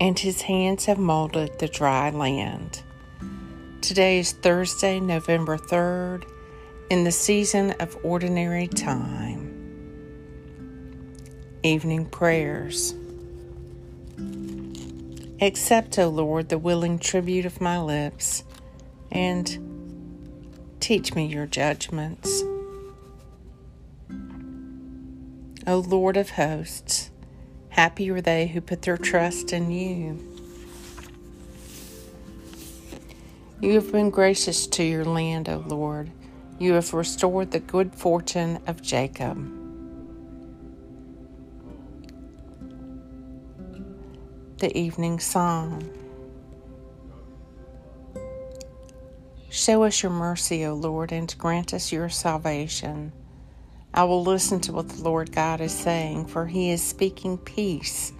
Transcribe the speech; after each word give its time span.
and 0.00 0.18
his 0.18 0.42
hands 0.42 0.84
have 0.86 0.98
molded 0.98 1.58
the 1.58 1.68
dry 1.68 2.10
land. 2.10 2.82
Today 3.80 4.18
is 4.18 4.32
Thursday, 4.32 5.00
November 5.00 5.56
3rd, 5.56 6.24
in 6.90 7.04
the 7.04 7.12
season 7.12 7.72
of 7.80 7.96
ordinary 8.02 8.66
time. 8.66 9.54
Evening 11.62 12.06
prayers. 12.06 12.94
Accept, 15.40 15.98
O 15.98 16.08
Lord, 16.08 16.48
the 16.48 16.58
willing 16.58 16.98
tribute 16.98 17.46
of 17.46 17.60
my 17.60 17.80
lips, 17.80 18.44
and 19.10 20.76
teach 20.80 21.14
me 21.14 21.26
your 21.26 21.46
judgments. 21.46 22.42
O 25.66 25.78
Lord 25.78 26.16
of 26.16 26.30
hosts, 26.30 27.07
Happy 27.78 28.10
are 28.10 28.20
they 28.20 28.48
who 28.48 28.60
put 28.60 28.82
their 28.82 28.96
trust 28.96 29.52
in 29.52 29.70
you. 29.70 30.18
You 33.60 33.74
have 33.74 33.92
been 33.92 34.10
gracious 34.10 34.66
to 34.66 34.82
your 34.82 35.04
land, 35.04 35.48
O 35.48 35.58
Lord. 35.64 36.10
You 36.58 36.72
have 36.72 36.92
restored 36.92 37.52
the 37.52 37.60
good 37.60 37.94
fortune 37.94 38.58
of 38.66 38.82
Jacob. 38.82 39.36
The 44.58 44.76
Evening 44.76 45.20
Psalm. 45.20 45.88
Show 49.50 49.84
us 49.84 50.02
your 50.02 50.10
mercy, 50.10 50.66
O 50.66 50.74
Lord, 50.74 51.12
and 51.12 51.32
grant 51.38 51.72
us 51.72 51.92
your 51.92 52.08
salvation. 52.08 53.12
I 53.98 54.04
will 54.04 54.22
listen 54.22 54.60
to 54.60 54.72
what 54.72 54.88
the 54.88 55.02
Lord 55.02 55.32
God 55.32 55.60
is 55.60 55.72
saying, 55.72 56.26
for 56.26 56.46
he 56.46 56.70
is 56.70 56.80
speaking 56.80 57.36
peace 57.36 58.12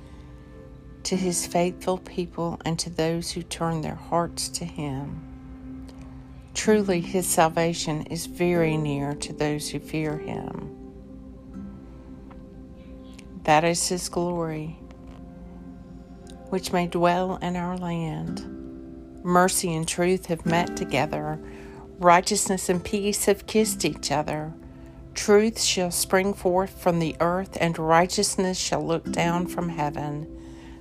to 1.05 1.15
his 1.15 1.47
faithful 1.47 1.99
people 1.99 2.61
and 2.65 2.77
to 2.81 2.91
those 2.91 3.31
who 3.31 3.45
turn 3.45 3.81
their 3.81 3.95
hearts 3.95 4.49
to 4.49 4.65
him. 4.65 5.23
Truly, 6.53 7.01
his 7.01 7.29
salvation 7.29 8.03
is 8.07 8.27
very 8.27 8.77
near 8.77 9.15
to 9.15 9.33
those 9.33 9.71
who 9.71 9.79
fear 9.79 10.19
him. 10.19 10.77
That 13.45 13.63
is 13.63 13.89
his 13.89 14.09
glory, 14.09 14.81
which 16.49 16.73
may 16.73 16.89
dwell 16.89 17.37
in 17.37 17.55
our 17.55 17.79
land. 17.79 18.45
Mercy 19.23 19.73
and 19.77 19.87
truth 19.87 20.27
have 20.27 20.45
met 20.45 20.77
together, 20.77 21.39
righteousness 22.01 22.69
and 22.69 22.85
peace 22.85 23.27
have 23.27 23.47
kissed 23.47 23.85
each 23.85 24.11
other. 24.11 24.53
Truth 25.19 25.61
shall 25.61 25.91
spring 25.91 26.33
forth 26.33 26.81
from 26.81 27.01
the 27.01 27.17
earth, 27.19 27.59
and 27.61 27.77
righteousness 27.77 28.57
shall 28.57 28.87
look 28.87 29.11
down 29.11 29.49
from 29.49 29.69
heaven. 29.69 30.29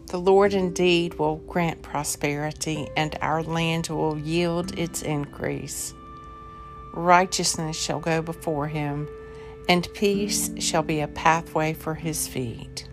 The 0.06 0.20
Lord 0.20 0.54
indeed 0.54 1.16
will 1.16 1.38
grant 1.38 1.82
prosperity, 1.82 2.88
and 2.96 3.18
our 3.20 3.42
land 3.42 3.88
will 3.88 4.16
yield 4.16 4.78
its 4.78 5.02
increase. 5.02 5.92
Righteousness 6.94 7.76
shall 7.76 8.00
go 8.00 8.22
before 8.22 8.68
him, 8.68 9.10
and 9.68 9.92
peace 9.96 10.52
shall 10.60 10.84
be 10.84 11.00
a 11.00 11.08
pathway 11.08 11.74
for 11.74 11.96
his 11.96 12.28
feet. 12.28 12.88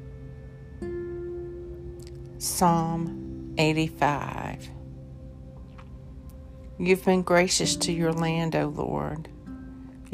Psalm 2.39 3.55
85 3.59 4.71
You've 6.79 7.05
been 7.05 7.23
gracious 7.23 7.77
to 7.77 7.93
your 7.93 8.15
land, 8.15 8.57
O 8.57 8.69
Lord. 8.69 9.29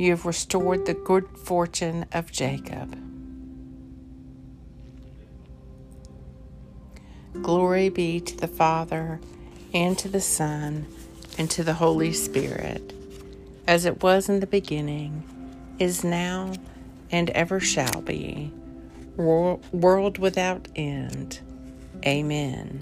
You 0.01 0.13
have 0.13 0.25
restored 0.25 0.87
the 0.87 0.95
good 0.95 1.29
fortune 1.45 2.07
of 2.11 2.33
Jacob. 2.33 2.97
Glory 7.43 7.91
be 7.91 8.19
to 8.19 8.35
the 8.35 8.49
Father, 8.49 9.21
and 9.75 9.99
to 9.99 10.09
the 10.09 10.23
Son, 10.23 10.87
and 11.37 11.51
to 11.51 11.63
the 11.63 11.75
Holy 11.75 12.15
Spirit, 12.15 12.95
as 13.67 13.85
it 13.85 14.03
was 14.03 14.31
in 14.31 14.41
the 14.41 14.47
beginning, 14.47 15.23
is 15.79 16.03
now, 16.03 16.55
and 17.11 17.29
ever 17.31 17.61
shall 17.61 18.01
be, 18.01 18.51
world 19.19 20.17
without 20.17 20.67
end. 20.75 21.41
Amen. 22.07 22.81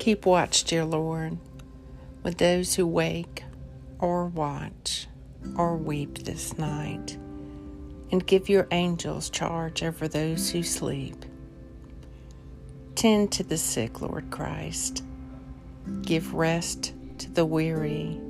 Keep 0.00 0.26
watch, 0.26 0.64
dear 0.64 0.84
Lord 0.84 1.38
with 2.26 2.38
those 2.38 2.74
who 2.74 2.84
wake 2.84 3.44
or 4.00 4.26
watch 4.26 5.06
or 5.56 5.76
weep 5.76 6.18
this 6.24 6.58
night, 6.58 7.16
and 8.10 8.26
give 8.26 8.48
your 8.48 8.66
angels 8.72 9.30
charge 9.30 9.84
over 9.84 10.08
those 10.08 10.50
who 10.50 10.60
sleep. 10.60 11.24
Tend 12.96 13.30
to 13.30 13.44
the 13.44 13.56
sick, 13.56 14.00
Lord 14.00 14.28
Christ. 14.32 15.04
Give 16.02 16.34
rest 16.34 16.94
to 17.18 17.30
the 17.30 17.46
weary. 17.46 18.20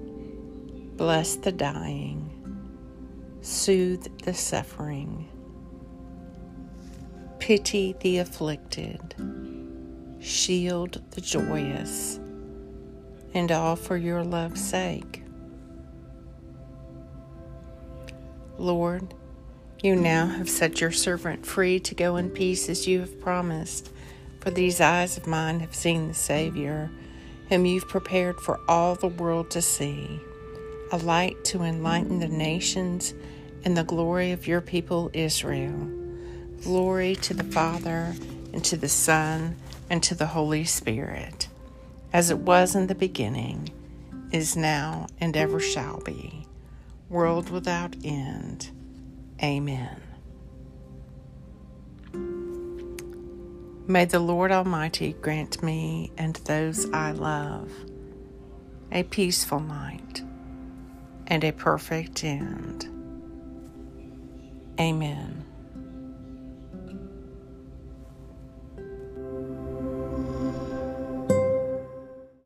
Bless 0.97 1.37
the 1.37 1.53
dying. 1.53 2.29
Soothe 3.41 4.09
the 4.25 4.35
suffering. 4.35 5.27
Pity 7.39 7.97
the 8.01 8.19
afflicted. 8.19 9.15
Shield 10.21 11.01
the 11.13 11.23
joyous 11.23 12.21
and 13.37 13.53
all 13.53 13.77
for 13.77 13.99
your 13.99 14.25
love's 14.25 14.65
sake. 14.65 15.23
Lord, 18.57 19.13
you 19.83 19.95
now 19.95 20.27
have 20.27 20.49
set 20.49 20.81
your 20.81 20.91
servant 20.91 21.45
free 21.45 21.79
to 21.81 21.95
go 21.95 22.17
in 22.17 22.31
peace 22.31 22.71
as 22.71 22.89
you 22.89 23.01
have 23.01 23.21
promised, 23.21 23.91
for 24.41 24.51
these 24.51 24.81
eyes 24.81 25.19
of 25.19 25.27
mine 25.27 25.61
have 25.61 25.75
seen 25.75 26.09
the 26.09 26.15
Savior, 26.15 26.91
whom 27.51 27.67
you've 27.67 27.89
prepared 27.89 28.41
for 28.41 28.59
all 28.69 28.95
the 28.95 29.09
world 29.09 29.51
to 29.51 29.61
see, 29.61 30.19
a 30.91 30.97
light 30.97 31.45
to 31.45 31.63
enlighten 31.63 32.21
the 32.21 32.29
nations 32.29 33.13
and 33.65 33.77
the 33.77 33.85
glory 33.85 34.33
of 34.33 34.47
your 34.47 34.63
people 34.63 35.11
Israel. 35.13 35.91
Glory 36.63 37.15
to 37.17 37.35
the 37.35 37.45
Father, 37.45 38.15
and 38.55 38.65
to 38.65 38.79
the 38.79 38.89
Son, 38.89 39.57
and 39.91 40.03
to 40.03 40.15
the 40.15 40.27
Holy 40.27 40.65
Spirit 40.65 41.49
as 42.13 42.31
it 42.31 42.39
was 42.39 42.75
in 42.75 42.87
the 42.87 42.95
beginning, 42.95 43.71
is 44.33 44.57
now, 44.57 45.07
and 45.21 45.37
ever 45.37 45.61
shall 45.61 46.01
be, 46.01 46.47
world 47.09 47.51
without 47.51 47.95
end. 48.05 48.71
Amen. 49.43 50.01
May 53.89 54.05
the 54.05 54.19
Lord 54.19 54.51
Almighty 54.51 55.13
grant 55.13 55.63
me 55.63 56.11
and 56.19 56.35
those 56.37 56.91
I 56.91 57.13
love 57.13 57.71
a 58.91 59.05
peaceful 59.05 59.61
night 59.61 60.23
and 61.29 61.45
a 61.45 61.53
perfect 61.53 62.25
end. 62.25 62.89
Amen. 64.81 65.45